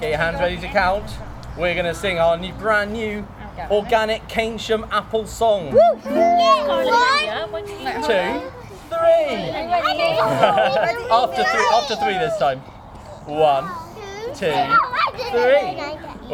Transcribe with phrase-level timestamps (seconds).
[0.00, 1.04] Get your hands ready to count.
[1.58, 3.26] We're gonna sing our new, brand new
[3.70, 5.72] organic Keynsham apple song.
[5.72, 8.40] One, Two,
[8.88, 9.36] three.
[11.10, 12.60] after three, after three this time.
[13.26, 13.64] One,
[14.34, 14.54] two,
[15.30, 15.76] three.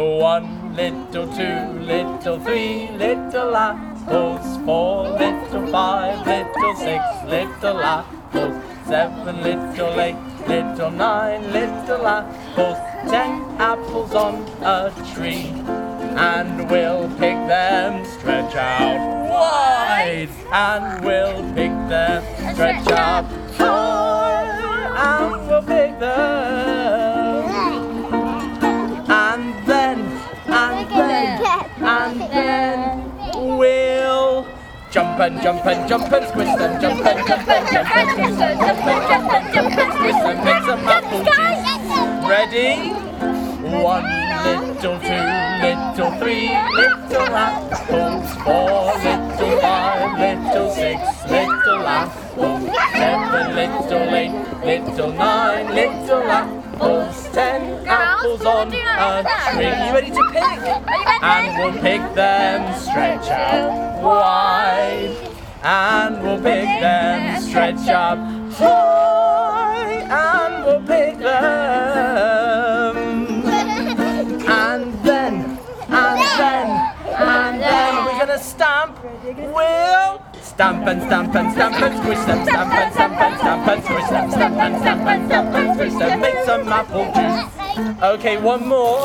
[0.00, 9.42] One little, two little, three little apples, four little, five little, six little apples, seven
[9.42, 10.16] little, eight
[10.46, 12.78] little, nine little apples,
[13.10, 15.52] ten apples on a tree.
[16.16, 22.22] And we'll pick them, stretch out wide, and we'll pick them,
[22.54, 23.24] stretch out
[34.90, 38.36] jump and jump and jump and squish them, jump and jump and jump and squish
[38.36, 41.64] them, jump and jump and jump and squish them, make some apple juice.
[42.28, 42.92] Ready?
[43.66, 44.04] One
[44.44, 45.16] little, two
[45.62, 55.12] little, three little apples, four little, five little, six little apples, seven little, eight little,
[55.12, 59.66] nine little apples, ten apples on a tree.
[59.66, 60.42] You ready to pick?
[61.22, 64.65] And we'll pick them, stretch out wide.
[65.68, 68.18] And we'll pick them, stretch up
[68.52, 70.06] high.
[70.06, 72.96] And we'll pick them.
[74.46, 76.68] And then, and then,
[77.18, 79.02] and then we're gonna stamp.
[79.24, 83.84] We'll stamp and stamp and stamp and squish them, stamp and stamp and stamp and
[83.84, 86.20] squish them, stamp and stamp and stamp and squish them.
[86.20, 88.02] Make some apple juice.
[88.04, 89.04] Okay, one more.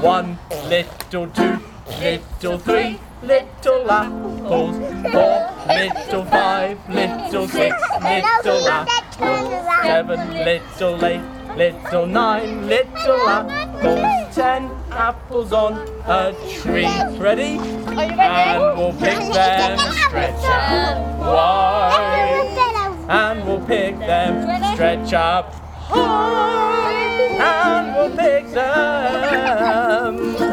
[0.00, 1.58] One little, two
[2.00, 4.76] little, three little apples,
[5.12, 9.48] four little, five little, six little apples,
[9.82, 11.22] seven little, eight
[11.56, 15.74] little, nine little apples, ten apples on
[16.06, 16.88] a tree.
[17.18, 17.58] Ready?
[17.58, 25.54] And we'll pick them, stretch out wide, and we'll pick them, stretch up.
[25.90, 26.92] High,
[27.40, 30.49] and we'll pick them.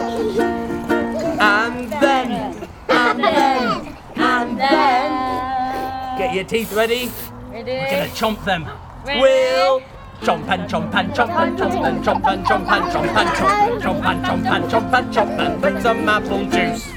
[6.28, 7.10] Get your teeth ready.
[7.50, 8.68] We're gonna chomp them.
[9.06, 9.80] We'll
[10.20, 13.82] chomp and chomp and chomp and chomp and chomp and chomp and chomp and chomp,
[13.82, 16.92] chomp and chomp and chomp and chomp and make some apple juice.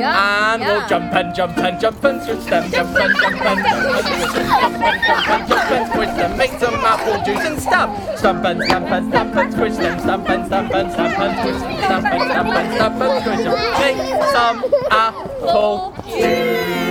[0.00, 3.84] And we'll jump and jump and jump and switch them, jump and jump and jump
[3.84, 8.18] and switch them, jump and jump and switch them, make some apple juice and stamp,
[8.18, 11.60] stamp and stamp and stamp and squish them, stamp and stamp and stamp and squish
[11.60, 14.00] them, stamp and stamp and stamp and squish them, make
[14.32, 16.87] some apple juice.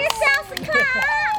[0.00, 1.29] 你笑死我了